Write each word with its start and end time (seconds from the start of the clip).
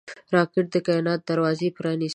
راکټ 0.35 0.65
د 0.73 0.75
کائناتو 0.87 1.25
دروازې 1.29 1.67
پرانېستي 1.77 2.09